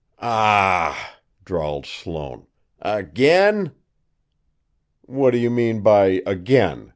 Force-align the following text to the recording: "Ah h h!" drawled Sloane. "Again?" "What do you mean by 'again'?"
"Ah 0.17 0.95
h 0.97 0.97
h!" 0.97 1.21
drawled 1.45 1.85
Sloane. 1.85 2.47
"Again?" 2.81 3.71
"What 5.03 5.29
do 5.29 5.37
you 5.37 5.51
mean 5.51 5.81
by 5.81 6.23
'again'?" 6.25 6.89